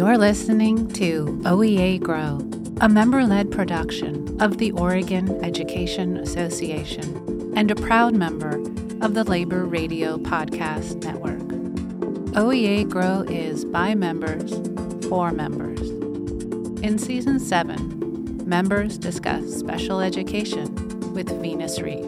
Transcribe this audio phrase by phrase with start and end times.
[0.00, 2.38] You're listening to OEA Grow,
[2.80, 8.56] a member led production of the Oregon Education Association and a proud member
[9.04, 11.42] of the Labor Radio Podcast Network.
[12.32, 14.50] OEA Grow is by members
[15.06, 15.90] for members.
[16.82, 22.06] In Season 7, members discuss special education with Venus Reeve.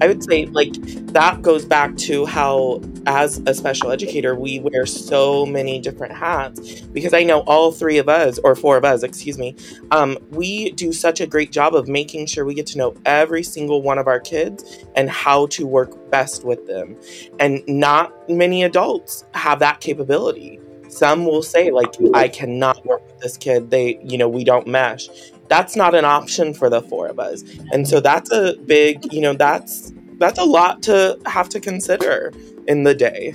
[0.00, 0.72] I would say, like,
[1.12, 6.80] that goes back to how as a special educator, we wear so many different hats
[6.80, 9.56] because I know all three of us, or four of us, excuse me,
[9.90, 13.42] um, we do such a great job of making sure we get to know every
[13.42, 16.96] single one of our kids and how to work best with them.
[17.38, 20.60] And not many adults have that capability.
[20.88, 23.70] Some will say, like, I cannot work with this kid.
[23.70, 25.08] They, you know, we don't mesh.
[25.48, 27.42] That's not an option for the four of us.
[27.72, 32.32] And so that's a big, you know, that's that's a lot to have to consider
[32.66, 33.34] in the day.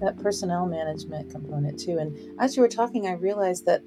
[0.00, 1.98] That personnel management component too.
[1.98, 3.82] And as you were talking, I realized that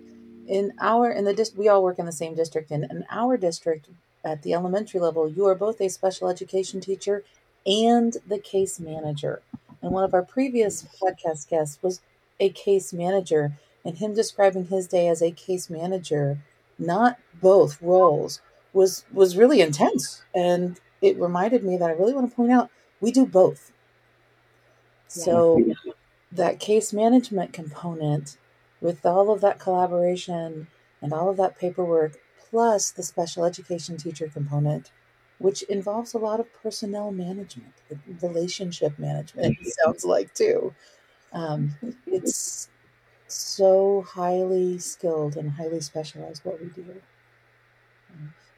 [0.48, 2.72] in our in the we all work in the same district.
[2.72, 3.90] And in our district,
[4.24, 7.24] at the elementary level, you are both a special education teacher
[7.66, 9.42] and the case manager.
[9.82, 12.02] And one of our previous podcast guests was
[12.40, 13.54] a case manager,
[13.86, 16.40] and him describing his day as a case manager,
[16.78, 18.42] not both roles,
[18.74, 20.24] was was really intense.
[20.36, 23.72] And it reminded me that I really want to point out we do both.
[25.08, 25.68] So
[26.32, 28.38] that case management component
[28.82, 30.68] with all of that collaboration
[31.02, 34.92] and all of that paperwork, plus the special education teacher component,
[35.40, 37.76] which involves a lot of personnel management,
[38.22, 40.76] relationship management, it sounds like too.
[41.34, 41.78] Um,
[42.12, 42.70] it's
[43.28, 47.02] so highly skilled and highly specialized what we do.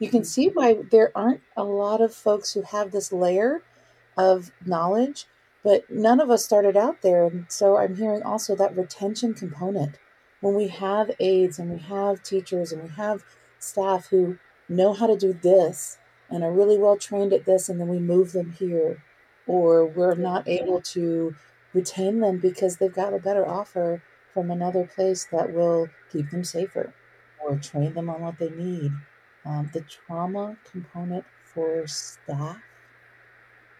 [0.02, 3.62] You can see why there aren't a lot of folks who have this layer
[4.16, 5.26] of knowledge
[5.62, 7.26] but none of us started out there.
[7.26, 9.96] And so I'm hearing also that retention component.
[10.40, 13.24] When we have aides and we have teachers and we have
[13.58, 14.38] staff who
[14.68, 17.98] know how to do this and are really well trained at this, and then we
[17.98, 19.04] move them here,
[19.46, 21.34] or we're not able to
[21.74, 26.42] retain them because they've got a better offer from another place that will keep them
[26.42, 26.92] safer
[27.44, 28.92] or train them on what they need.
[29.44, 32.58] Um, the trauma component for staff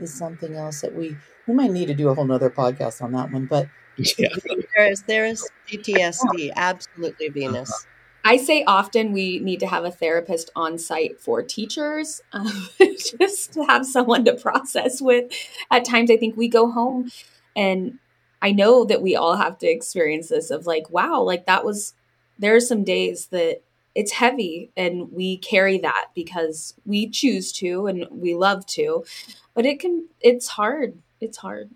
[0.01, 3.13] is something else that we we might need to do a whole nother podcast on
[3.13, 3.47] that one.
[3.47, 3.69] But
[4.19, 4.29] yeah.
[4.75, 7.87] there is there is PTSD, absolutely Venus.
[8.25, 12.69] I say often we need to have a therapist on site for teachers, um,
[13.19, 15.33] just to have someone to process with.
[15.71, 17.11] At times, I think we go home
[17.57, 17.99] and
[18.41, 21.95] I know that we all have to experience this of like, wow, like that was,
[22.39, 23.63] there are some days that
[23.95, 29.05] it's heavy and we carry that because we choose to and we love to
[29.55, 31.71] but it can it's hard it's hard.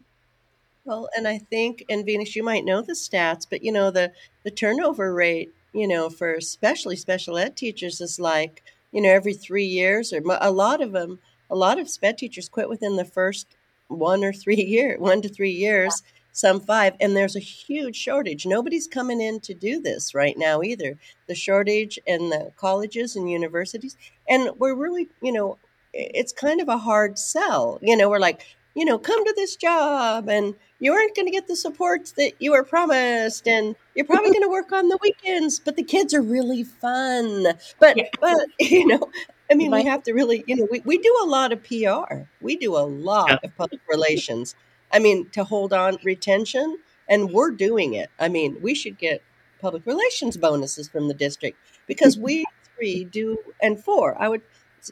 [0.85, 4.13] Well and i think and venus you might know the stats but you know the
[4.45, 8.63] the turnover rate you know for especially special ed teachers is like
[8.93, 11.19] you know every three years or a lot of them
[11.51, 13.47] a lot of sped teachers quit within the first
[13.89, 16.03] one or three year one to three years
[16.37, 18.45] some five, and there's a huge shortage.
[18.45, 20.99] Nobody's coming in to do this right now either.
[21.29, 23.97] The shortage in the colleges and universities,
[24.29, 25.57] and we're really, you know,
[25.95, 27.79] it's kind of a hard sell.
[27.81, 28.43] You know, we're like,
[28.75, 32.33] you know, come to this job and you aren't going to get the supports that
[32.39, 36.13] you were promised and you're probably going to work on the weekends, but the kids
[36.13, 37.47] are really fun.
[37.81, 38.11] But, yeah.
[38.21, 39.11] but, you know,
[39.51, 42.25] I mean, we have to really, you know, we, we do a lot of PR.
[42.43, 44.55] We do a lot of public relations.
[44.97, 48.09] I mean, to hold on retention, and we're doing it.
[48.19, 49.23] I mean, we should get
[49.61, 54.41] public relations bonuses from the district because we three do, and four, I would,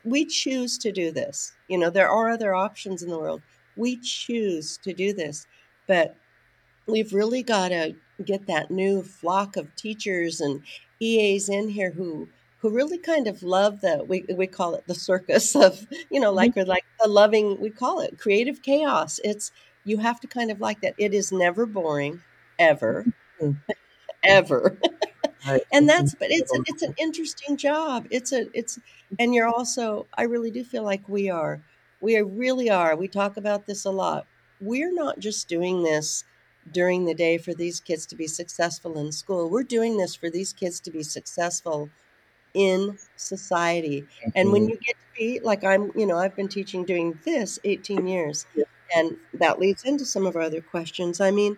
[0.04, 1.53] we choose to do this.
[1.69, 3.41] You know, there are other options in the world.
[3.76, 5.47] We choose to do this,
[5.87, 6.15] but
[6.86, 10.60] we've really got to get that new flock of teachers and
[11.00, 12.28] EAs in here who
[12.59, 16.33] who really kind of love the we, we call it the circus of you know
[16.33, 16.68] like mm-hmm.
[16.68, 19.50] like the loving we call it creative chaos it's
[19.84, 20.95] you have to kind of like that.
[20.98, 22.22] It is never boring,
[22.59, 23.07] ever,
[23.41, 23.72] mm-hmm.
[24.25, 24.77] ever.
[25.72, 28.07] and that's but it's a, it's an interesting job.
[28.10, 28.78] It's a it's
[29.19, 31.60] and you're also I really do feel like we are
[32.01, 32.97] we really are.
[32.97, 34.27] We talk about this a lot.
[34.60, 36.25] We're not just doing this
[36.72, 39.51] during the day for these kids to be successful in school.
[39.51, 41.91] We're doing this for these kids to be successful
[42.54, 44.03] in society.
[44.03, 44.31] Mm-hmm.
[44.34, 44.71] And when mm-hmm.
[44.71, 48.47] you get to be like I'm, you know, I've been teaching doing this 18 years.
[48.54, 48.65] Yeah.
[48.95, 51.21] And that leads into some of our other questions.
[51.21, 51.57] I mean,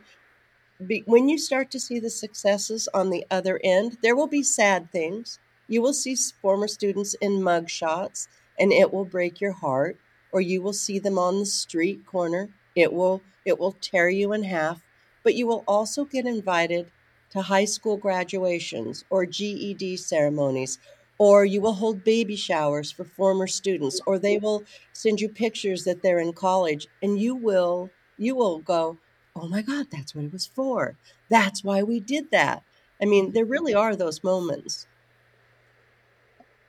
[0.87, 4.43] be, when you start to see the successes on the other end, there will be
[4.43, 5.39] sad things.
[5.69, 8.29] You will see former students in mug shots,
[8.59, 9.99] and it will break your heart.
[10.33, 12.51] Or you will see them on the street corner.
[12.75, 14.83] It will it will tear you in half.
[15.23, 16.91] but you will also get invited
[17.31, 20.79] to high school graduations or GED ceremonies,
[21.19, 25.85] or you will hold baby showers for former students, or they will send you pictures
[25.85, 28.99] that they're in college, and you will you will go,
[29.35, 30.97] "Oh my God, that's what it was for.
[31.29, 32.63] That's why we did that."
[33.01, 34.87] I mean, there really are those moments.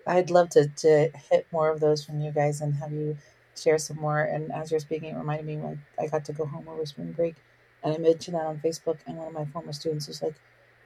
[0.05, 3.17] I'd love to to hit more of those from you guys and have you
[3.55, 4.21] share some more.
[4.21, 7.11] And as you're speaking, it reminded me when I got to go home over spring
[7.11, 7.35] break,
[7.83, 10.35] and I mentioned that on Facebook, and one of my former students was like,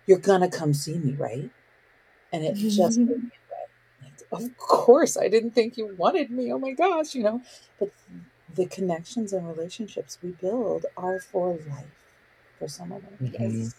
[0.07, 1.49] "You're gonna come see me, right?"
[2.33, 3.65] And it just blew me away.
[4.03, 6.51] Like, of course, I didn't think you wanted me.
[6.53, 7.41] Oh my gosh, you know.
[7.79, 7.91] But
[8.55, 11.95] the connections and relationships we build are for life
[12.59, 13.17] for some of them.
[13.21, 13.63] Mhm.
[13.63, 13.75] Yes.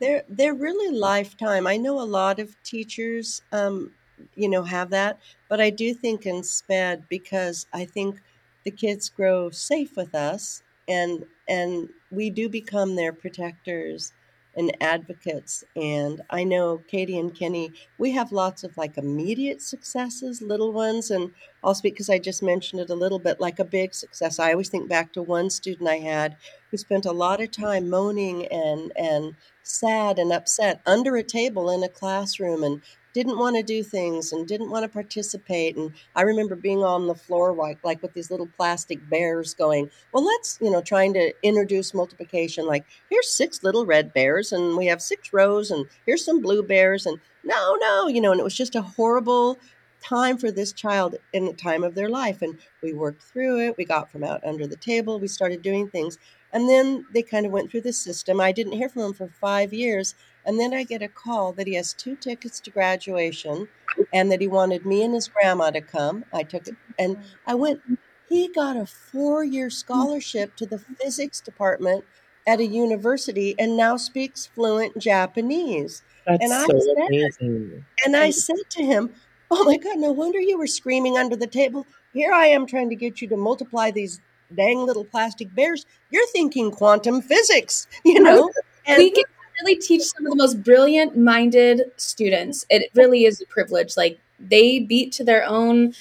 [0.00, 1.66] They're they're really lifetime.
[1.66, 3.92] I know a lot of teachers, um,
[4.34, 5.18] you know, have that,
[5.48, 8.20] but I do think in SPED because I think
[8.64, 14.12] the kids grow safe with us, and and we do become their protectors
[14.56, 15.64] and advocates.
[15.74, 21.10] And I know Katie and Kenny, we have lots of like immediate successes, little ones,
[21.10, 21.32] and
[21.64, 24.38] I'll speak because I just mentioned it a little bit, like a big success.
[24.38, 26.36] I always think back to one student I had
[26.70, 31.70] who spent a lot of time moaning and and sad and upset under a table
[31.70, 35.92] in a classroom and didn't want to do things and didn't want to participate and
[36.14, 40.24] i remember being on the floor like, like with these little plastic bears going well
[40.24, 44.86] let's you know trying to introduce multiplication like here's six little red bears and we
[44.86, 48.44] have six rows and here's some blue bears and no no you know and it
[48.44, 49.58] was just a horrible
[50.02, 53.76] time for this child in the time of their life and we worked through it
[53.76, 56.18] we got from out under the table we started doing things
[56.52, 58.40] and then they kind of went through the system.
[58.40, 60.14] I didn't hear from him for five years.
[60.44, 63.68] And then I get a call that he has two tickets to graduation
[64.12, 66.24] and that he wanted me and his grandma to come.
[66.32, 67.22] I took it and mm.
[67.46, 67.80] I went,
[68.28, 72.04] he got a four year scholarship to the physics department
[72.46, 76.02] at a university and now speaks fluent Japanese.
[76.26, 77.84] That's And I so said, amazing.
[78.04, 79.10] and I said to him,
[79.50, 81.86] Oh my God, no wonder you were screaming under the table.
[82.14, 84.20] Here I am trying to get you to multiply these
[84.56, 85.84] dang little plastic bears.
[86.10, 88.50] You're thinking quantum physics, you know?
[88.86, 89.24] And we can
[89.62, 92.64] really teach some of the most brilliant minded students.
[92.70, 93.96] It really is a privilege.
[93.96, 95.94] Like they beat to their own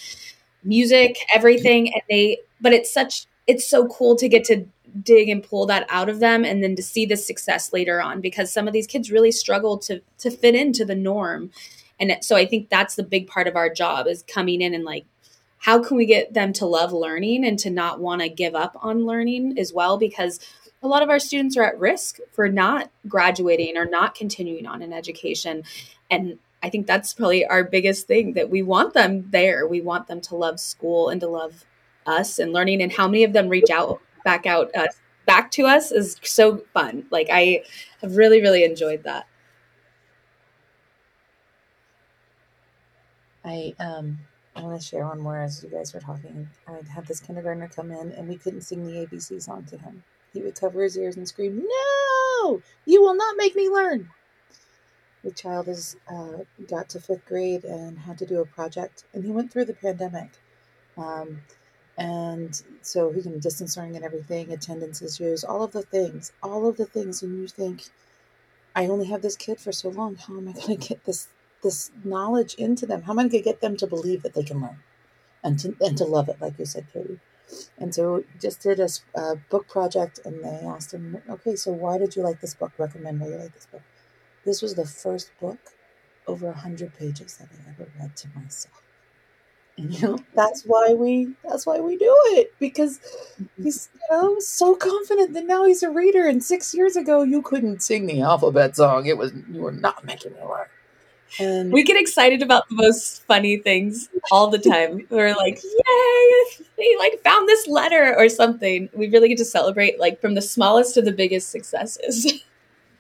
[0.64, 4.66] music, everything, and they, but it's such, it's so cool to get to
[5.04, 8.20] dig and pull that out of them and then to see the success later on
[8.20, 11.50] because some of these kids really struggle to to fit into the norm
[11.98, 14.84] and so i think that's the big part of our job is coming in and
[14.84, 15.06] like
[15.60, 18.76] how can we get them to love learning and to not want to give up
[18.82, 20.40] on learning as well because
[20.82, 24.82] a lot of our students are at risk for not graduating or not continuing on
[24.82, 25.64] in education
[26.10, 30.08] and i think that's probably our biggest thing that we want them there we want
[30.08, 31.66] them to love school and to love
[32.06, 34.88] us and learning and how many of them reach out back out uh,
[35.26, 37.64] back to us is so fun like i
[38.02, 39.28] have really really enjoyed that
[43.44, 44.20] I um
[44.56, 46.50] I want to share one more as you guys were talking.
[46.68, 50.04] I had this kindergartner come in and we couldn't sing the ABC song to him.
[50.34, 52.62] He would cover his ears and scream, "No!
[52.86, 54.10] You will not make me learn."
[55.24, 59.24] The child has uh, got to fifth grade and had to do a project, and
[59.24, 60.32] he went through the pandemic,
[60.98, 61.42] um,
[61.98, 66.68] and so he can distance learning and everything, attendance issues, all of the things, all
[66.68, 67.84] of the things, and you think,
[68.76, 70.16] I only have this kid for so long.
[70.16, 71.28] How am I going to get this
[71.64, 73.04] this knowledge into them?
[73.04, 74.80] How am I going to get them to believe that they can learn
[75.44, 77.20] and to and to love it, like you said, Katie?
[77.78, 82.16] And so just did a book project, and they asked him, okay, so why did
[82.16, 82.72] you like this book?
[82.78, 83.82] Recommend why you like this book.
[84.46, 85.60] This was the first book
[86.28, 88.82] over a hundred pages that I ever read to myself.
[89.78, 93.64] And you know, that's why we that's why we do it because mm-hmm.
[93.64, 96.28] he's you know so confident that now he's a reader.
[96.28, 99.06] And six years ago, you couldn't sing the alphabet song.
[99.06, 100.68] It was you were not making it learn.
[101.40, 105.08] And we get excited about the most funny things all the time.
[105.10, 108.90] We're like yay they like found this letter or something.
[108.94, 112.44] We really get to celebrate like from the smallest to the biggest successes.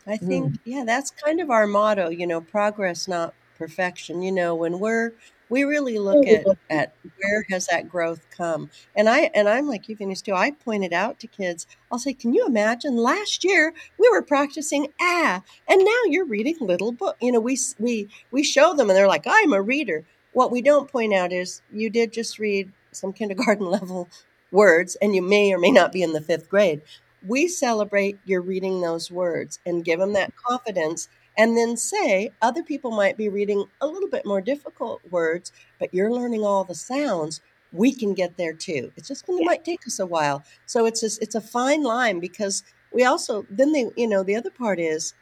[0.08, 0.28] I hmm.
[0.28, 4.22] think, yeah, that's kind of our motto, you know, progress, not perfection.
[4.22, 5.14] You know, when we're,
[5.52, 8.70] we really look at, at where has that growth come.
[8.96, 10.34] And I, and I'm like you, Venus, too.
[10.34, 14.88] I pointed out to kids, I'll say, can you imagine last year we were practicing
[15.02, 17.18] ah, and now you're reading little book.
[17.22, 20.06] You know, we, we, we show them and they're like, I'm a reader.
[20.32, 24.08] What we don't point out is you did just read some kindergarten level
[24.54, 26.82] words and you may or may not be in the fifth grade
[27.26, 31.08] we celebrate your reading those words and give them that confidence
[31.38, 35.94] and then say other people might be reading a little bit more difficult words but
[35.94, 39.52] you're learning all the sounds we can get there too it's just going to Yeah.
[39.52, 43.46] might take us a while so it's just, it's a fine line because we also
[43.50, 45.14] then they you know the other part is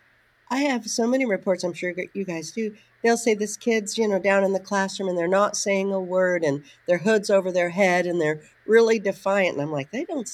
[0.51, 1.63] I have so many reports.
[1.63, 2.73] I'm sure you guys do.
[3.03, 5.99] They'll say this kid's you know down in the classroom and they're not saying a
[5.99, 9.53] word and their hood's over their head and they're really defiant.
[9.53, 10.27] And I'm like, they don't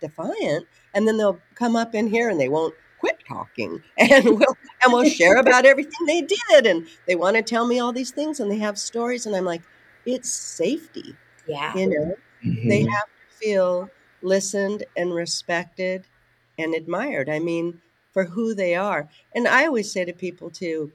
[0.00, 0.66] defiant.
[0.94, 2.74] And then they'll come up in here and they won't
[3.06, 7.42] quit talking and we'll and we'll share about everything they did and they want to
[7.42, 9.62] tell me all these things and they have stories and I'm like,
[10.04, 11.14] it's safety.
[11.46, 11.74] Yeah.
[11.76, 12.68] You know, mm-hmm.
[12.68, 13.90] they have to feel
[14.22, 16.06] listened and respected
[16.58, 17.28] and admired.
[17.28, 17.80] I mean,
[18.12, 19.08] for who they are.
[19.34, 20.92] And I always say to people too,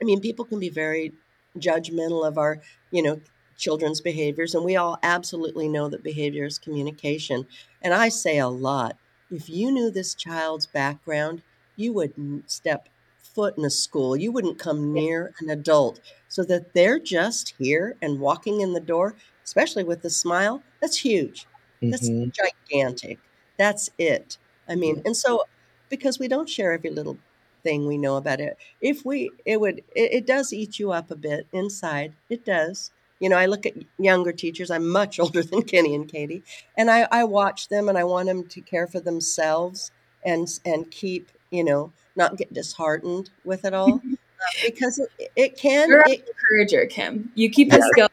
[0.00, 1.12] I mean, people can be very
[1.58, 3.20] judgmental of our, you know,
[3.56, 7.46] children's behaviors, and we all absolutely know that behavior is communication.
[7.80, 8.96] And I say a lot
[9.30, 11.42] if you knew this child's background,
[11.76, 12.88] you wouldn't step
[13.22, 16.00] foot in a school, you wouldn't come near an adult.
[16.28, 19.14] So that they're just here and walking in the door,
[19.44, 21.46] especially with a smile, that's huge.
[21.82, 22.30] That's mm-hmm.
[22.70, 23.18] gigantic.
[23.58, 24.38] That's it.
[24.68, 25.44] I mean, and so
[25.88, 27.18] because we don't share every little
[27.62, 31.10] thing we know about it, if we, it would, it, it does eat you up
[31.10, 32.14] a bit inside.
[32.28, 32.90] It does.
[33.20, 34.70] You know, I look at younger teachers.
[34.70, 36.42] I'm much older than Kenny and Katie,
[36.76, 39.90] and I, I watch them and I want them to care for themselves
[40.24, 45.58] and and keep, you know, not get disheartened with it all uh, because it, it
[45.58, 45.88] can.
[45.88, 47.30] You're it, encourager, Kim.
[47.34, 48.08] You keep us going.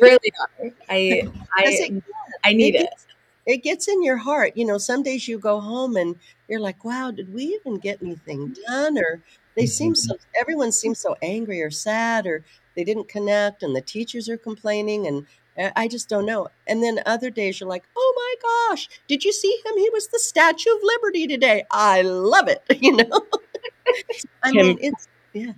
[0.00, 0.70] really are.
[0.88, 2.00] I I
[2.44, 2.90] I need it.
[2.90, 3.06] Gets,
[3.46, 4.52] it gets in your heart.
[4.56, 6.16] You know, some days you go home and
[6.48, 9.22] you're like, "Wow, did we even get anything done?" Or
[9.58, 10.12] they seem mm-hmm.
[10.12, 10.16] so.
[10.40, 12.44] Everyone seems so angry or sad or
[12.76, 16.46] they didn't connect and the teachers are complaining and eh, I just don't know.
[16.68, 19.76] And then other days you're like, oh my gosh, did you see him?
[19.76, 21.64] He was the Statue of Liberty today.
[21.70, 22.62] I love it.
[22.80, 23.10] You know,
[24.44, 25.52] I Kim, mean, it's, yeah.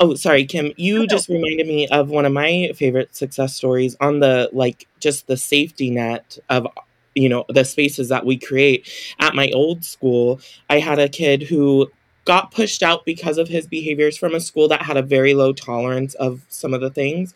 [0.00, 0.72] Oh, sorry, Kim.
[0.76, 5.28] You just reminded me of one of my favorite success stories on the like just
[5.28, 6.66] the safety net of
[7.14, 8.90] you know the spaces that we create
[9.20, 10.40] at my old school
[10.70, 11.90] i had a kid who
[12.28, 15.50] got pushed out because of his behaviors from a school that had a very low
[15.50, 17.32] tolerance of some of the things.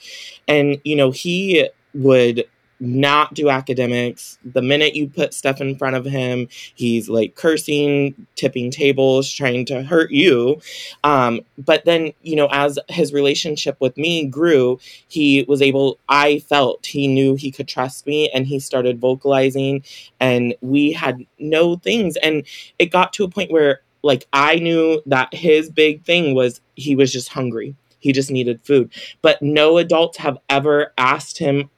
[0.47, 2.45] And, you know, he would
[2.79, 4.39] not do academics.
[4.45, 9.65] The minute you put stuff in front of him, he's like cursing, tipping tables, trying
[9.67, 10.61] to hurt you.
[11.05, 16.41] Um, but then, you know, as his relationship with me grew, he was able, I
[16.41, 19.85] felt he knew he could trust me and he started vocalizing
[20.21, 22.19] and we had no things.
[22.19, 22.45] And
[22.79, 26.95] it got to a point where like I knew that his big thing was he
[26.95, 27.77] was just hungry.
[27.99, 28.93] He just needed food.
[29.23, 31.71] But no adults have ever asked him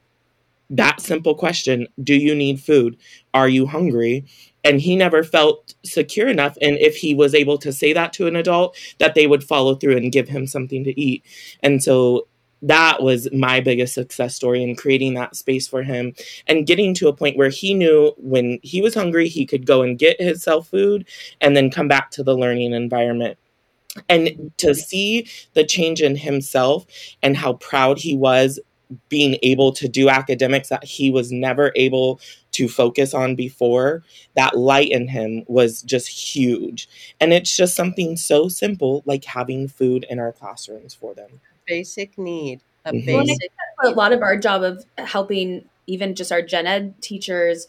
[0.69, 2.97] that simple question Do you need food?
[3.33, 4.25] Are you hungry?
[4.63, 6.57] And he never felt secure enough.
[6.59, 9.75] And if he was able to say that to an adult, that they would follow
[9.75, 11.23] through and give him something to eat.
[11.61, 12.27] And so
[12.65, 16.13] that was my biggest success story in creating that space for him
[16.47, 19.83] and getting to a point where he knew when he was hungry, he could go
[19.83, 21.07] and get his self food
[21.41, 23.37] and then come back to the learning environment.
[24.09, 26.85] And to see the change in himself
[27.21, 28.59] and how proud he was
[29.09, 32.19] being able to do academics that he was never able
[32.51, 34.03] to focus on before,
[34.35, 36.89] that light in him was just huge.
[37.19, 42.17] And it's just something so simple like having food in our classrooms for them basic
[42.17, 42.61] need.
[42.85, 43.05] A mm-hmm.
[43.05, 43.51] basic.
[43.83, 47.67] a lot of our job of helping even just our gen ed teachers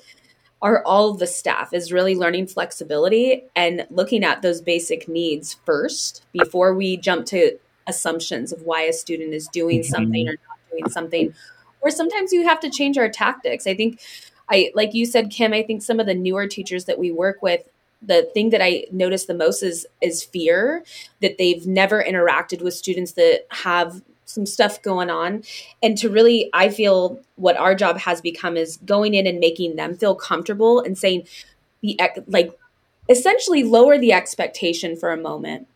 [0.62, 6.24] are all the staff is really learning flexibility and looking at those basic needs first
[6.32, 9.94] before we jump to assumptions of why a student is doing mm-hmm.
[9.94, 11.34] something or not doing something
[11.82, 14.00] or sometimes you have to change our tactics i think
[14.50, 17.42] i like you said kim i think some of the newer teachers that we work
[17.42, 17.68] with
[18.02, 20.84] the thing that I notice the most is is fear
[21.20, 25.42] that they've never interacted with students that have some stuff going on.
[25.82, 29.76] And to really I feel what our job has become is going in and making
[29.76, 31.26] them feel comfortable and saying
[31.80, 32.56] the like
[33.08, 35.68] essentially lower the expectation for a moment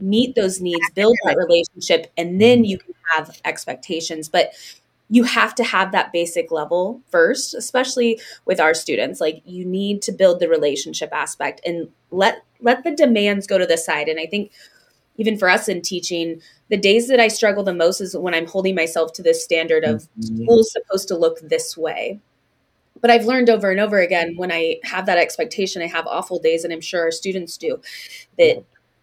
[0.00, 4.28] meet those needs build that relationship and then you can have expectations.
[4.28, 4.52] But
[5.10, 9.20] you have to have that basic level first, especially with our students.
[9.20, 13.66] Like you need to build the relationship aspect and let let the demands go to
[13.66, 14.08] the side.
[14.08, 14.52] And I think
[15.16, 16.40] even for us in teaching,
[16.70, 19.84] the days that I struggle the most is when I'm holding myself to this standard
[19.84, 20.44] of mm-hmm.
[20.44, 22.20] school is supposed to look this way.
[23.00, 26.38] But I've learned over and over again when I have that expectation, I have awful
[26.38, 27.80] days, and I'm sure our students do,
[28.38, 28.62] that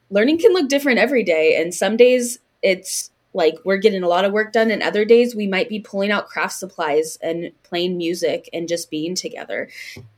[0.09, 1.59] learning can look different every day.
[1.59, 5.35] And some days it's like we're getting a lot of work done and other days
[5.35, 9.69] we might be pulling out craft supplies and playing music and just being together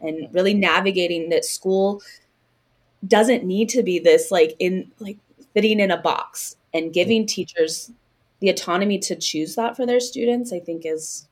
[0.01, 2.01] and really navigating that school
[3.07, 5.17] doesn't need to be this like in like
[5.53, 7.91] fitting in a box and giving teachers
[8.39, 11.27] the autonomy to choose that for their students i think is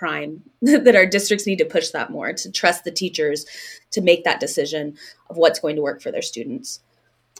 [0.00, 3.44] prime that our districts need to push that more to trust the teachers
[3.90, 4.96] to make that decision
[5.28, 6.80] of what's going to work for their students.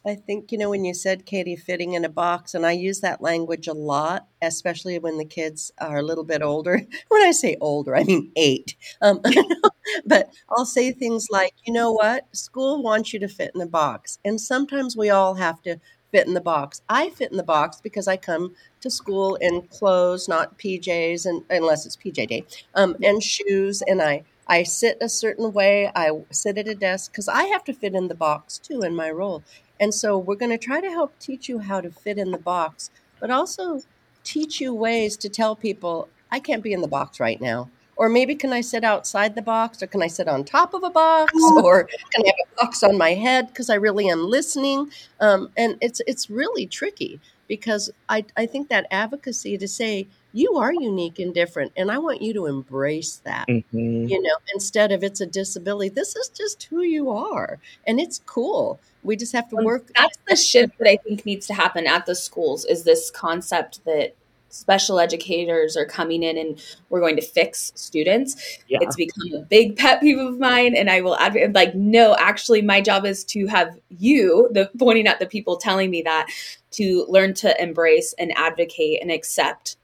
[0.06, 3.00] I think, you know, when you said, Katie, fitting in a box, and I use
[3.00, 6.80] that language a lot, especially when the kids are a little bit older.
[7.08, 8.76] When I say older, I mean eight.
[9.02, 9.20] Um,
[10.06, 12.34] but I'll say things like, you know what?
[12.34, 14.18] School wants you to fit in a box.
[14.24, 15.78] And sometimes we all have to
[16.12, 16.82] fit in the box.
[16.88, 21.42] I fit in the box because I come to school in clothes, not PJs, and
[21.50, 25.92] unless it's PJ day, um, and shoes, and I I sit a certain way.
[25.94, 28.96] I sit at a desk because I have to fit in the box too in
[28.96, 29.44] my role.
[29.80, 32.38] And so we're going to try to help teach you how to fit in the
[32.38, 33.80] box, but also
[34.22, 37.70] teach you ways to tell people, I can't be in the box right now.
[37.96, 39.82] Or maybe can I sit outside the box?
[39.82, 41.32] Or can I sit on top of a box?
[41.62, 44.90] Or can I have a box on my head because I really am listening?
[45.20, 50.54] Um, and it's it's really tricky because I, I think that advocacy to say, you
[50.54, 54.06] are unique and different and i want you to embrace that mm-hmm.
[54.06, 55.88] you know instead of it's a disability.
[55.88, 58.78] This is just who you are and it's cool.
[59.02, 62.06] We just have to work that's the shift that i think needs to happen at
[62.06, 64.14] the schools is this concept that
[64.50, 68.78] special educators are coming in and we're going to fix students yeah.
[68.80, 72.60] it's become a big pet peeve of mine and i will advocate like no actually
[72.60, 76.28] my job is to have you the pointing at the people telling me that
[76.70, 79.76] to learn to embrace and advocate and accept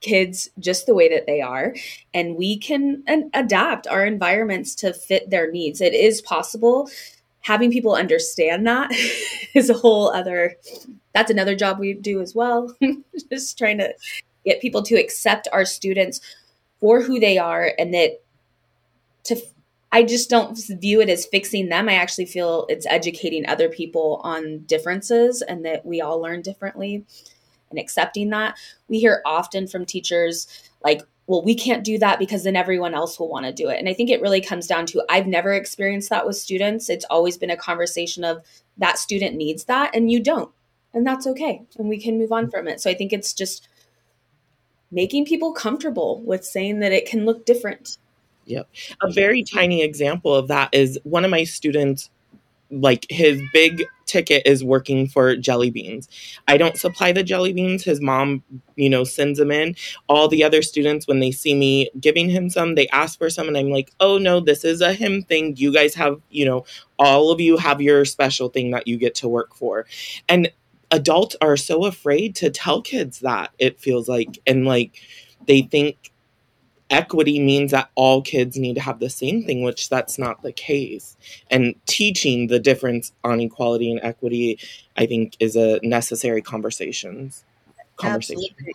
[0.00, 1.74] kids just the way that they are
[2.14, 3.02] and we can
[3.34, 6.88] adapt our environments to fit their needs it is possible
[7.48, 8.90] having people understand that
[9.54, 10.54] is a whole other
[11.14, 12.76] that's another job we do as well
[13.32, 13.92] just trying to
[14.44, 16.20] get people to accept our students
[16.78, 18.20] for who they are and that
[19.24, 19.34] to
[19.90, 21.88] I just don't view it as fixing them.
[21.88, 27.06] I actually feel it's educating other people on differences and that we all learn differently
[27.70, 28.58] and accepting that.
[28.88, 30.46] We hear often from teachers
[30.84, 33.78] like, well, we can't do that because then everyone else will want to do it.
[33.78, 36.88] And I think it really comes down to I've never experienced that with students.
[36.88, 38.42] It's always been a conversation of
[38.78, 40.50] that student needs that and you don't.
[40.94, 41.62] And that's okay.
[41.76, 42.80] And we can move on from it.
[42.80, 43.68] So I think it's just
[44.90, 47.98] making people comfortable with saying that it can look different.
[48.46, 48.66] Yep.
[49.02, 52.08] A very tiny example of that is one of my students
[52.70, 56.08] like his big ticket is working for jelly beans.
[56.48, 57.84] I don't supply the jelly beans.
[57.84, 58.42] His mom,
[58.76, 59.76] you know, sends them in.
[60.08, 63.48] All the other students, when they see me giving him some, they ask for some.
[63.48, 65.56] And I'm like, oh no, this is a him thing.
[65.56, 66.64] You guys have, you know,
[66.98, 69.86] all of you have your special thing that you get to work for.
[70.28, 70.50] And
[70.90, 74.38] adults are so afraid to tell kids that, it feels like.
[74.46, 75.00] And like,
[75.46, 76.12] they think
[76.90, 80.52] equity means that all kids need to have the same thing, which that's not the
[80.52, 81.16] case.
[81.50, 84.58] And teaching the difference on equality and equity,
[84.96, 87.32] I think, is a necessary conversation.
[87.96, 88.44] Conversation.
[88.50, 88.72] Absolutely.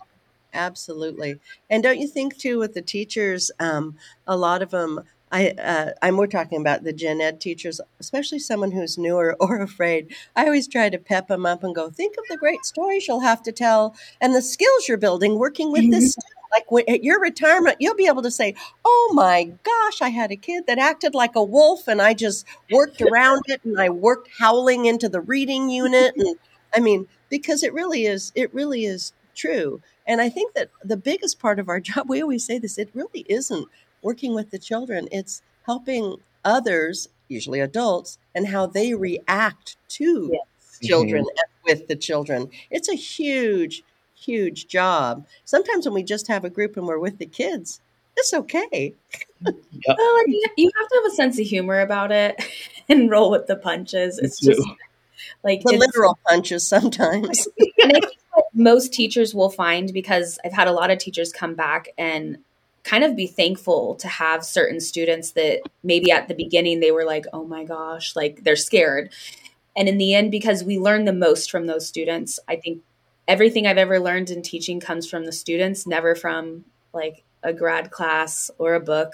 [0.52, 1.40] Absolutely.
[1.68, 3.96] And don't you think too with the teachers, um,
[4.26, 5.02] a lot of them
[5.34, 9.60] I, uh, I'm more talking about the gen ed teachers, especially someone who's newer or
[9.60, 10.14] afraid.
[10.36, 13.18] I always try to pep them up and go, think of the great stories you'll
[13.20, 17.04] have to tell and the skills you're building working with this student like when, at
[17.04, 18.54] your retirement, you'll be able to say,
[18.84, 22.46] "Oh my gosh, I had a kid that acted like a wolf, and I just
[22.70, 26.36] worked around it, and I worked howling into the reading unit." And
[26.74, 29.82] I mean, because it really is, it really is true.
[30.06, 32.90] And I think that the biggest part of our job, we always say this, it
[32.94, 33.68] really isn't
[34.02, 40.78] working with the children; it's helping others, usually adults, and how they react to yes.
[40.82, 41.70] children mm-hmm.
[41.70, 42.50] with the children.
[42.70, 43.82] It's a huge
[44.24, 45.26] huge job.
[45.44, 47.80] Sometimes when we just have a group and we're with the kids,
[48.16, 48.94] it's okay.
[49.86, 49.98] Yep.
[49.98, 50.24] well,
[50.56, 52.42] you have to have a sense of humor about it
[52.88, 54.18] and roll with the punches.
[54.18, 54.66] It's just
[55.42, 57.46] like the literal punches sometimes.
[57.82, 61.30] and I think what most teachers will find because I've had a lot of teachers
[61.30, 62.38] come back and
[62.84, 67.04] kind of be thankful to have certain students that maybe at the beginning they were
[67.04, 69.12] like, oh my gosh, like they're scared.
[69.76, 72.82] And in the end, because we learn the most from those students, I think
[73.26, 77.90] everything I've ever learned in teaching comes from the students, never from like a grad
[77.90, 79.12] class or a book.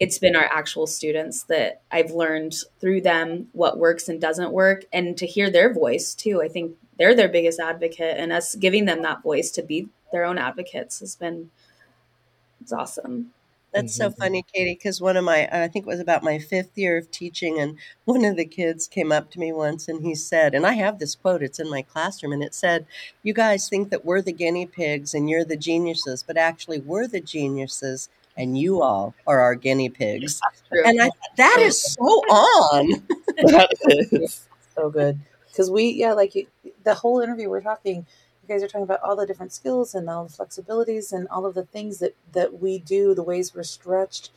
[0.00, 4.84] It's been our actual students that I've learned through them what works and doesn't work,
[4.92, 6.42] and to hear their voice too.
[6.42, 10.24] I think they're their biggest advocate, and us giving them that voice to be their
[10.24, 11.50] own advocates has been
[12.60, 13.32] it's awesome.
[13.72, 14.10] That's mm-hmm.
[14.10, 16.96] so funny, Katie, because one of my, I think it was about my fifth year
[16.96, 17.76] of teaching, and
[18.06, 20.98] one of the kids came up to me once and he said, and I have
[20.98, 22.86] this quote, it's in my classroom, and it said,
[23.22, 27.06] You guys think that we're the guinea pigs and you're the geniuses, but actually we're
[27.06, 30.40] the geniuses and you all are our guinea pigs.
[30.70, 32.88] And I that is so on.
[33.36, 33.68] that
[34.12, 35.18] is so good.
[35.48, 36.46] Because we, yeah, like you,
[36.84, 38.06] the whole interview we're talking,
[38.48, 41.44] you guys are talking about all the different skills and all the flexibilities and all
[41.44, 44.30] of the things that that we do, the ways we're stretched.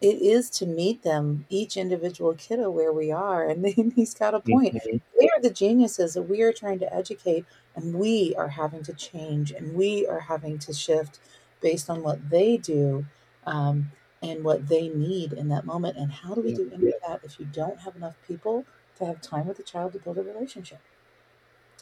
[0.00, 3.48] It is to meet them, each individual kiddo where we are.
[3.48, 4.74] And then he's got a point.
[4.74, 4.96] Mm-hmm.
[5.18, 8.92] They are the geniuses that we are trying to educate, and we are having to
[8.92, 11.20] change and we are having to shift
[11.60, 13.06] based on what they do
[13.46, 13.90] um,
[14.22, 15.96] and what they need in that moment.
[15.96, 18.64] And how do we do any of that if you don't have enough people
[18.96, 20.80] to have time with the child to build a relationship?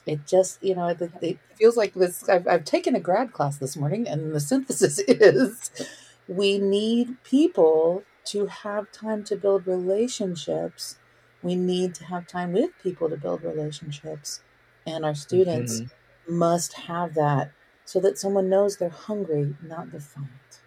[0.07, 2.29] It just, you know, it, it feels like this.
[2.29, 5.71] I've, I've taken a grad class this morning, and the synthesis is
[6.29, 10.99] we need people to have time to build relationships.
[11.43, 14.43] We need to have time with people to build relationships.
[14.87, 15.87] And our students Mm-hmm.
[16.29, 17.53] must have that
[17.85, 20.61] so that someone knows they're hungry, not defiant.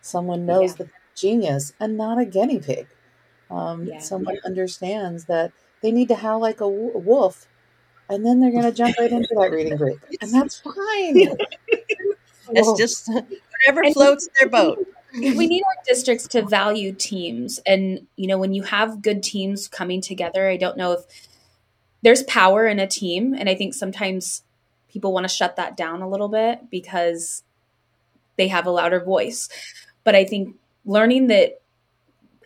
[0.00, 0.76] Someone knows Yeah.
[0.76, 2.88] that they're genius and not a guinea pig.
[3.50, 3.98] Um, Yeah.
[3.98, 7.48] Someone understands that they need to howl like a wolf,
[8.12, 11.36] and then they're going to jump right into that reading group, and that's fine.
[12.54, 12.76] It's Whoa.
[12.76, 14.86] just whatever And- floats their boat.
[15.14, 19.68] we need our districts to value teams and you know when you have good teams
[19.68, 21.00] coming together i don't know if
[22.02, 24.42] there's power in a team and i think sometimes
[24.88, 27.42] people want to shut that down a little bit because
[28.36, 29.48] they have a louder voice
[30.02, 31.60] but i think learning that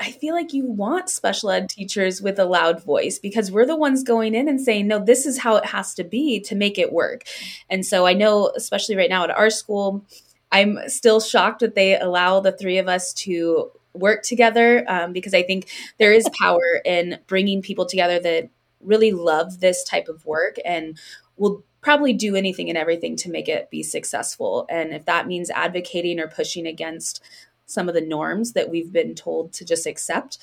[0.01, 3.77] i feel like you want special ed teachers with a loud voice because we're the
[3.77, 6.79] ones going in and saying no this is how it has to be to make
[6.79, 7.25] it work
[7.71, 10.05] and so i know especially right now at our school
[10.53, 15.35] I'm still shocked that they allow the three of us to work together um, because
[15.35, 18.49] I think there is power in bringing people together that
[18.81, 20.99] really love this type of work and
[21.37, 24.67] will probably do anything and everything to make it be successful.
[24.69, 27.23] And if that means advocating or pushing against
[27.67, 30.39] some of the norms that we've been told to just accept,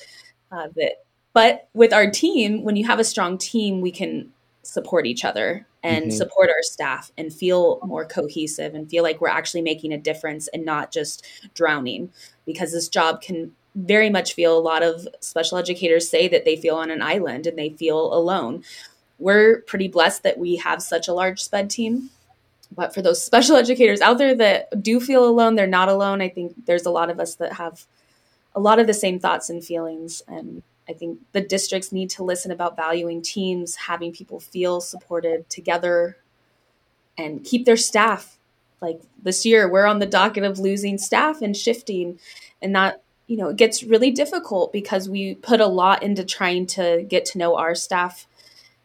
[0.52, 1.04] uh, that.
[1.32, 4.32] But with our team, when you have a strong team, we can
[4.62, 6.12] support each other and Mhm.
[6.12, 10.48] support our staff and feel more cohesive and feel like we're actually making a difference
[10.48, 12.10] and not just drowning
[12.46, 16.56] because this job can very much feel a lot of special educators say that they
[16.56, 18.62] feel on an island and they feel alone
[19.18, 22.08] we're pretty blessed that we have such a large sped team
[22.74, 26.20] but for those special educators out there that do feel alone they're not alone.
[26.20, 27.86] I think there's a lot of us that have
[28.54, 30.22] a lot of the same thoughts and feelings.
[30.28, 35.48] And I think the districts need to listen about valuing teams, having people feel supported
[35.50, 36.16] together,
[37.16, 38.38] and keep their staff.
[38.80, 42.18] Like this year, we're on the docket of losing staff and shifting,
[42.60, 46.66] and that you know it gets really difficult because we put a lot into trying
[46.66, 48.26] to get to know our staff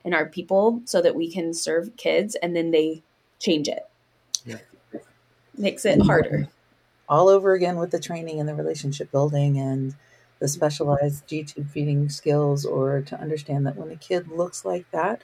[0.05, 3.03] and our people so that we can serve kids, and then they
[3.39, 3.87] change it.
[4.45, 4.57] Yeah.
[5.57, 6.47] Makes it harder.
[7.09, 9.95] all over again with the training and the relationship building and
[10.39, 15.21] the specialized G-tube feeding skills or to understand that when a kid looks like that,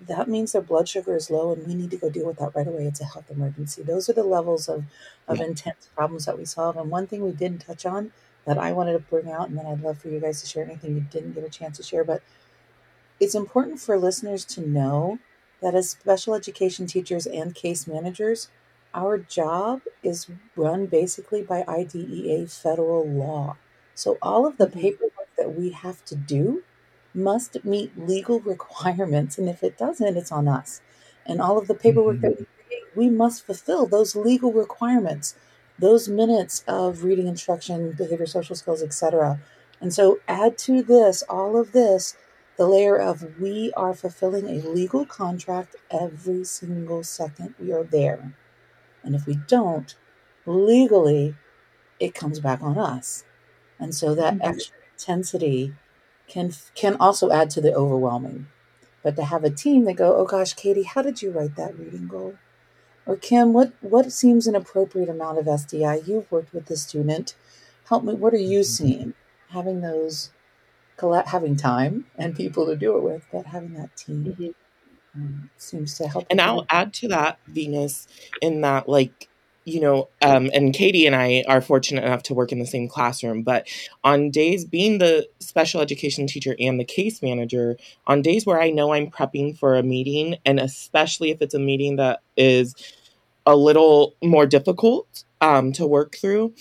[0.00, 2.54] that means their blood sugar is low and we need to go deal with that
[2.54, 2.86] right away.
[2.86, 3.82] It's a health emergency.
[3.82, 4.84] Those are the levels of,
[5.26, 6.76] of intense problems that we solve.
[6.76, 8.12] And one thing we didn't touch on
[8.44, 10.64] that I wanted to bring out, and then I'd love for you guys to share
[10.64, 12.22] anything you didn't get a chance to share, but
[13.18, 15.18] it's important for listeners to know
[15.62, 18.48] that as special education teachers and case managers,
[18.94, 23.56] our job is run basically by IDEA federal law.
[23.94, 24.72] So all of the Mhm.
[24.80, 26.62] paperwork that we have to do
[27.14, 29.38] must meet legal requirements.
[29.38, 30.80] And if it doesn't, it's on us.
[31.26, 35.34] And all of the paperwork that we create, we must fulfill those legal requirements,
[35.78, 39.40] those minutes of reading instruction, behavior, social skills, etc.
[39.80, 42.16] And so add to this, all of this,
[42.56, 48.34] the layer of we are fulfilling a legal contract every single second we are there.
[49.04, 49.94] And if we don't,
[50.46, 51.36] legally,
[52.00, 53.24] it comes back on us.
[53.78, 54.44] And so that Mhm.
[54.44, 55.74] extra intensity
[56.28, 58.48] can can also add to the overwhelming.
[59.02, 61.78] But to have a team that go, oh gosh, Katie, how did you write that
[61.78, 62.36] reading goal?
[63.06, 65.96] Or Kim, what what seems an appropriate amount of SDI?
[66.06, 67.36] You've worked with the student.
[67.88, 68.14] Help me.
[68.14, 68.64] What are you Mhm.
[68.66, 69.14] seeing?
[69.50, 70.30] Having those,
[71.26, 74.54] having time and people to do it with, but having that team Mhm.
[75.14, 76.26] um, seems to help.
[76.30, 76.40] And.
[76.40, 78.06] I'll add to that, Venus,
[78.42, 79.28] in that, like,
[79.64, 82.88] you know, um, and Katie and I are fortunate enough to work in the same
[82.88, 83.68] classroom, but
[84.04, 88.70] on days being the special education teacher and the case manager, on days where I
[88.70, 92.74] know I'm prepping for a meeting, and especially if it's a meeting that is
[93.46, 96.54] a little more difficult um, to work through,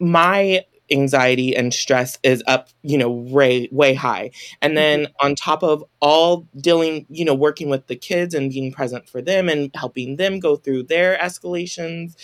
[0.00, 4.30] my anxiety and stress is up, you know, way, way high.
[4.62, 4.76] And mm-hmm.
[4.76, 9.08] then on top of all dealing, you know, working with the kids and being present
[9.08, 12.14] for them and helping them go through their escalations,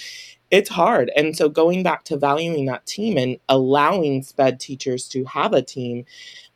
[0.55, 1.11] it's hard.
[1.17, 5.63] And so going back to valuing that team and allowing SPED teachers to have a
[5.63, 6.05] team,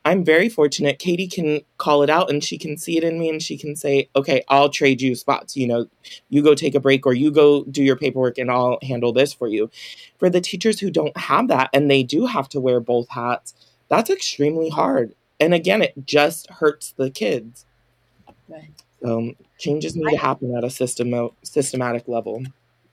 [0.04, 1.00] I'm very fortunate.
[1.00, 3.74] Katie can call it out and she can see it in me and she can
[3.74, 5.56] say, okay, I'll trade you spots.
[5.56, 5.86] You know,
[6.28, 9.32] you go take a break or you go do your paperwork and I'll handle this
[9.32, 9.68] for you.
[10.20, 13.52] For the teachers who don't have that and they do have to wear both hats,
[13.88, 15.12] that's extremely hard.
[15.40, 17.66] And again, it just hurts the kids.
[18.48, 18.70] Right.
[19.02, 22.44] So changes need to happen at a system systematic level.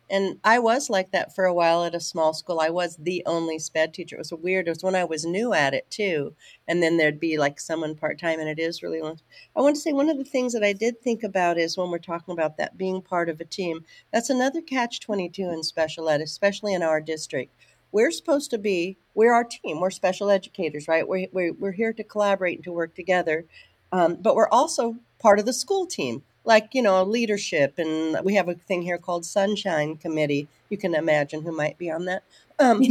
[0.10, 2.60] And I was like that for a while at a small school.
[2.60, 4.15] I was the only SPED teacher.
[4.15, 4.68] It was weird.
[4.68, 6.36] It was when I was new at it too.
[6.68, 9.20] And then there'd be like someone part time, and it is really long.
[9.56, 11.89] I want to say one of the things that I did think about is when
[11.89, 16.08] we're talking about that being part of a team, that's another catch 22 in special
[16.08, 17.56] ed, especially in our district.
[17.91, 21.08] We're supposed to be, we're our team, we're special educators, right?
[21.08, 23.46] We're, we're, we're here to collaborate and to work together.
[23.91, 28.36] Um, but we're also part of the school team like you know leadership and we
[28.36, 30.48] have a thing here called sunshine committee.
[30.70, 32.24] You can imagine who might be on that.
[32.60, 32.82] Um,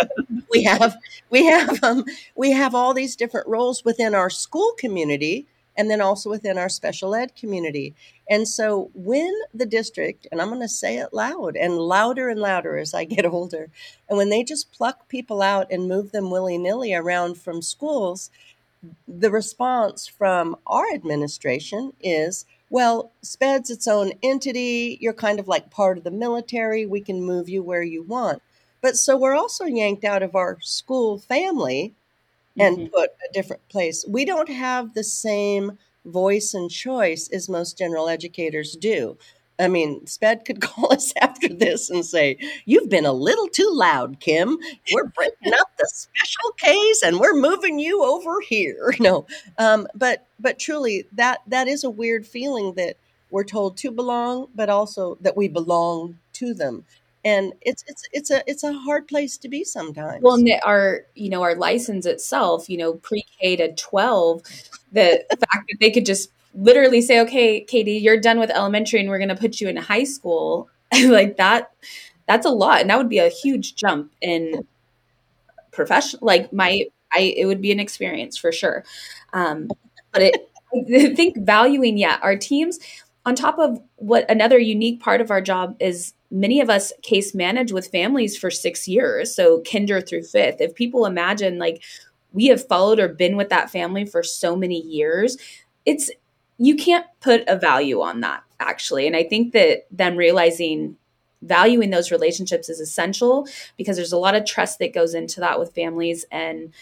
[0.50, 0.96] we have
[1.30, 6.00] we have um, we have all these different roles within our school community and then
[6.00, 7.94] also within our special ed community.
[8.30, 12.40] And so when the district and i'm going to say it loud and louder and
[12.40, 13.70] louder as i get older
[14.08, 18.30] and when they just pluck people out and move them willy-nilly around from schools
[19.06, 24.98] the response from our administration is well, SPED's its own entity.
[25.00, 26.84] You're kind of like part of the military.
[26.86, 28.42] We can move you where you want.
[28.80, 31.94] But so we're also yanked out of our school family
[32.58, 32.86] and mm-hmm.
[32.92, 34.04] put a different place.
[34.08, 39.18] We don't have the same voice and choice as most general educators do.
[39.58, 43.70] I mean, SPED could call us after this and say, You've been a little too
[43.72, 44.58] loud, Kim.
[44.92, 48.94] We're breaking up the Special K's and we're moving you over here.
[49.04, 49.26] No.
[49.58, 52.96] Um, but but truly that that is a weird feeling that
[53.30, 56.84] we're told to belong, but also that we belong to them.
[57.24, 60.22] And it's it's it's a it's a hard place to be sometimes.
[60.22, 64.42] Well, our you know our license itself, you know, pre K to twelve,
[64.92, 69.08] the fact that they could just literally say, okay, Katie, you're done with elementary and
[69.08, 70.68] we're going to put you in high school,
[71.06, 71.72] like that,
[72.26, 72.80] that's a lot.
[72.80, 74.66] And that would be a huge jump in
[75.72, 78.84] professional, like my, I, it would be an experience for sure.
[79.32, 79.68] Um,
[80.12, 80.50] but it,
[80.94, 82.78] I think valuing, yeah, our teams
[83.26, 87.34] on top of what another unique part of our job is many of us case
[87.34, 89.34] manage with families for six years.
[89.34, 90.60] So kinder through fifth.
[90.60, 91.82] If people imagine like
[92.32, 95.38] we have followed or been with that family for so many years,
[95.86, 96.10] it's
[96.58, 100.96] you can't put a value on that actually and i think that them realizing
[101.42, 105.58] valuing those relationships is essential because there's a lot of trust that goes into that
[105.58, 106.72] with families and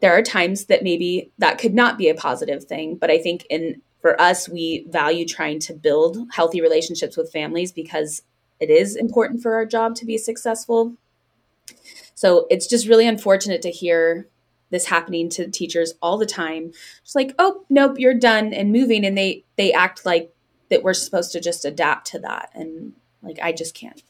[0.00, 3.44] there are times that maybe that could not be a positive thing but i think
[3.50, 8.22] in for us we value trying to build healthy relationships with families because
[8.60, 10.96] it is important for our job to be successful
[12.14, 14.28] so it's just really unfortunate to hear
[14.70, 16.72] this happening to teachers all the time.
[17.02, 19.04] Just like, oh, nope, you're done and moving.
[19.04, 20.34] And they they act like
[20.70, 22.50] that we're supposed to just adapt to that.
[22.54, 24.02] And like I just can't.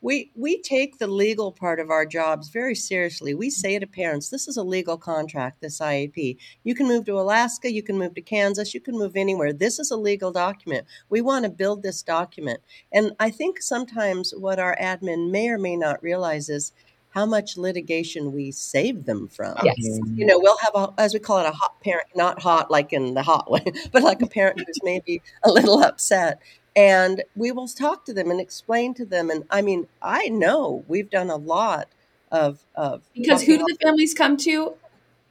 [0.00, 3.34] We we take the legal part of our jobs very seriously.
[3.34, 6.36] We say to parents, this is a legal contract, this IEP.
[6.62, 9.52] You can move to Alaska, you can move to Kansas, you can move anywhere.
[9.52, 10.86] This is a legal document.
[11.08, 12.60] We want to build this document.
[12.92, 16.72] And I think sometimes what our admin may or may not realize is
[17.10, 19.56] how much litigation we save them from.
[19.64, 19.76] Yes.
[19.78, 22.92] You know, we'll have a, as we call it, a hot parent, not hot like
[22.92, 26.40] in the hot way, but like a parent who's maybe a little upset.
[26.76, 29.30] And we will talk to them and explain to them.
[29.30, 31.88] And I mean, I know we've done a lot
[32.30, 34.74] of, of because who do the families come to?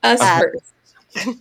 [0.03, 0.73] Us uh, first.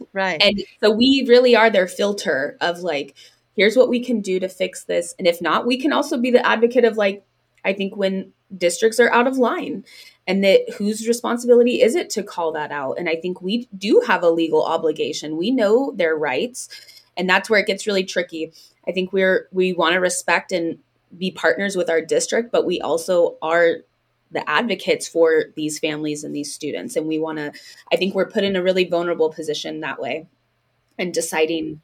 [0.13, 0.41] right.
[0.41, 3.15] And so we really are their filter of like,
[3.57, 5.15] here's what we can do to fix this.
[5.19, 7.25] And if not, we can also be the advocate of like,
[7.65, 9.85] I think when districts are out of line
[10.27, 12.99] and that whose responsibility is it to call that out?
[12.99, 15.37] And i think we do have a legal obligation.
[15.37, 16.69] We know their rights
[17.17, 18.53] and that's where it gets really tricky.
[18.87, 20.79] I think we're we want to respect and
[21.17, 23.77] be partners with our district but we also are
[24.33, 26.97] the advocates for these families and these students.
[26.97, 27.53] And we want to
[27.93, 30.27] i think we're put in a really vulnerable position that way
[30.99, 31.81] and deciding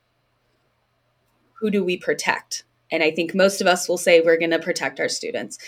[1.55, 2.65] who do we protect.
[2.91, 5.59] And i think most of us will say we're going to protect our students.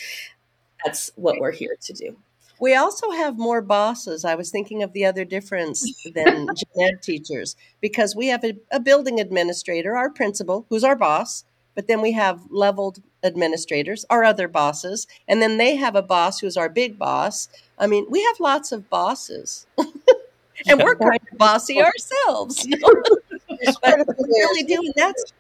[0.85, 2.17] That's what we're here to do
[2.65, 4.25] we also have more bosses.
[4.25, 8.57] I was thinking of the other difference than gen ed teachers because we have a,
[8.73, 14.25] a, building administrator, our principal, who's our boss, but then we have leveled administrators, our
[14.25, 17.51] other bosses, and then they have a boss who's our big boss.
[17.79, 19.67] I mean, we have lots of bosses.
[20.67, 22.67] and we're kind of bossy ourselves.
[22.81, 25.35] but we really do, and that's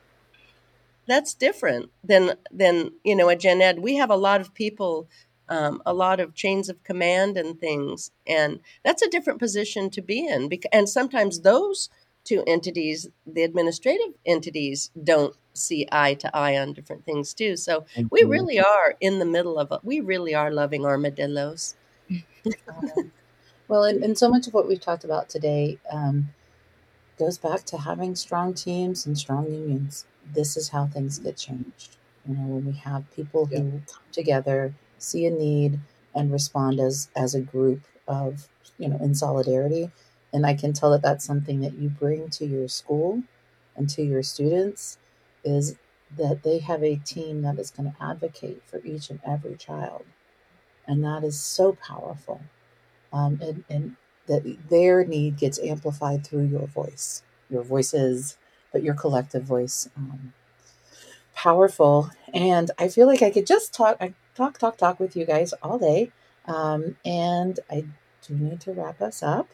[1.06, 3.78] that's different than than you know a gen ed.
[3.78, 5.08] We have a lot of people
[5.48, 8.10] um, a lot of chains of command and things.
[8.26, 10.50] And that's a different position to be in.
[10.72, 11.90] And sometimes those
[12.24, 17.56] two entities, the administrative entities, don't see eye to eye on different things too.
[17.56, 19.80] So we really are in the middle of it.
[19.82, 21.76] We really are loving armadillos.
[23.68, 26.30] well, and, and, so much of what we've talked about today um,
[27.18, 30.04] goes back to having strong teams and strong unions.
[30.34, 31.96] This is how things get changed.
[32.28, 35.80] You know, when we have people who come together, see a need,
[36.14, 39.90] and respond as as a group of you know in solidarity.
[40.32, 43.22] And I can tell that that's something that you bring to your school
[43.76, 44.98] and to your students
[45.44, 45.76] is
[46.16, 50.04] that they have a team that is going to advocate for each and every child.
[50.86, 52.40] And that is so powerful.
[53.12, 58.36] Um, and, and that their need gets amplified through your voice, your voices,
[58.72, 59.88] but your collective voice.
[59.96, 60.32] Um,
[61.34, 62.10] powerful.
[62.32, 65.52] And I feel like I could just talk, I talk, talk, talk with you guys
[65.62, 66.10] all day.
[66.46, 67.84] Um, and I
[68.26, 69.48] do need to wrap us up.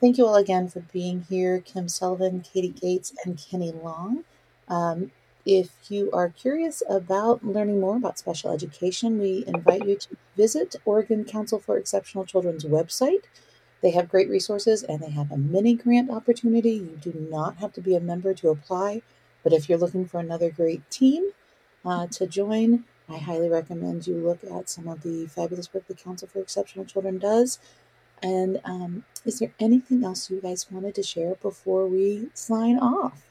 [0.00, 4.24] Thank you all again for being here, Kim Sullivan, Katie Gates, and Kenny Long.
[4.68, 5.10] Um,
[5.44, 10.76] if you are curious about learning more about special education, we invite you to visit
[10.84, 13.24] Oregon Council for Exceptional Children's website.
[13.80, 16.72] They have great resources and they have a mini grant opportunity.
[16.72, 19.02] You do not have to be a member to apply,
[19.42, 21.30] but if you're looking for another great team
[21.84, 25.94] uh, to join, I highly recommend you look at some of the fabulous work the
[25.94, 27.58] Council for Exceptional Children does.
[28.22, 33.22] And um, is there anything else you guys wanted to share before we sign off?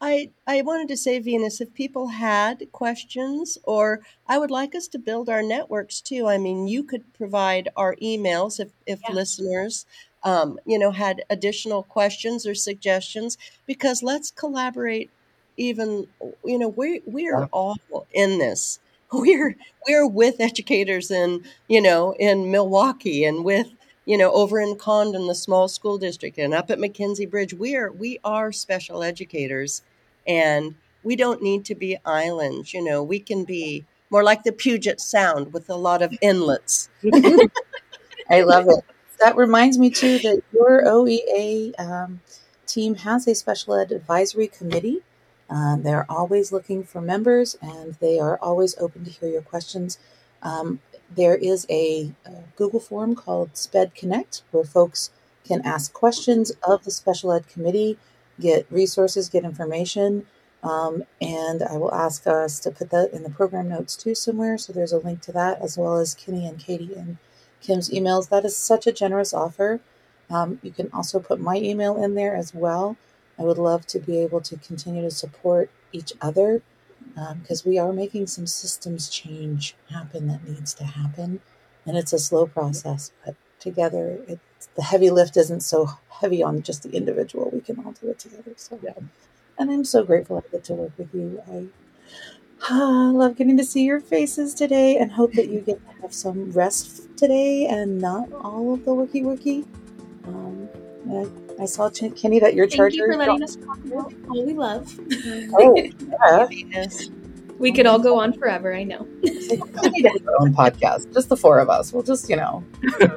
[0.00, 4.88] I, I wanted to say, Venus, if people had questions, or I would like us
[4.88, 6.26] to build our networks too.
[6.26, 9.14] I mean, you could provide our emails if, if yeah.
[9.14, 9.86] listeners,
[10.24, 15.10] um, you know, had additional questions or suggestions, because let's collaborate.
[15.56, 16.06] Even,
[16.44, 17.76] you know, we we are all
[18.12, 18.78] in this.
[19.12, 23.68] We're we're with educators in, you know, in Milwaukie and with
[24.04, 27.76] you know, over in Condon, the small school district, and up at McKenzie Bridge, we
[27.76, 29.82] are we are special educators,
[30.26, 32.74] and we don't need to be islands.
[32.74, 36.88] You know, we can be more like the Puget Sound with a lot of inlets.
[38.30, 38.84] I love it.
[39.20, 42.20] That reminds me too that your OEA um,
[42.66, 45.02] team has a special ed advisory committee.
[45.52, 49.98] Uh, they're always looking for members, and they are always open to hear your questions.
[50.42, 50.80] Um,
[51.14, 55.10] there is a, a, Google form called SPED Connect where folks
[55.44, 57.98] can ask questions of the special ed committee
[58.40, 60.26] get resources, get information.
[60.62, 64.56] Um, and I will ask us to put that in the program notes too somewhere.
[64.56, 67.18] So there's a link to that as well as Kenny and Katie and
[67.60, 68.28] Kim's emails.
[68.28, 69.80] That is such a generous offer.
[70.30, 72.96] Um, you can also put my email in there as well.
[73.38, 76.62] I would love to be able to continue to support each other
[77.40, 81.40] because um, we are making some systems change happen that needs to happen.
[81.86, 84.38] And it's a slow process, but together it
[84.76, 85.88] the heavy lift isn't so
[86.20, 87.50] heavy on just the individual.
[87.52, 88.52] We can all do it together.
[88.56, 88.92] So yeah.
[89.58, 91.42] And I'm so grateful I get to work with you.
[91.50, 91.66] I
[92.70, 96.14] ah, love getting to see your faces today and hope that you get to have
[96.14, 99.66] some rest today and not all of the worky worky.
[100.26, 100.68] Um,
[101.58, 102.98] I, I, saw Kenny that your charger.
[102.98, 104.86] Thank you for letting us talk about all we love.
[104.86, 106.12] Mm-hmm.
[106.24, 106.86] Oh, yeah.
[107.58, 108.74] we could all go on forever.
[108.74, 109.06] I know.
[109.22, 111.92] we need our own podcast, just the four of us.
[111.92, 112.64] We'll just, you know.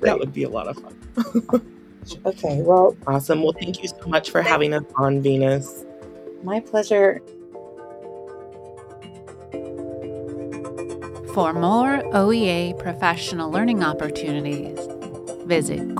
[0.00, 1.66] That would be a lot of fun.
[2.26, 2.96] okay, well.
[3.06, 3.42] Awesome.
[3.42, 5.84] Well, thank you so much for having us on Venus.
[6.42, 7.22] My pleasure.
[11.34, 14.78] For more OEA professional learning opportunities,
[15.46, 15.94] visit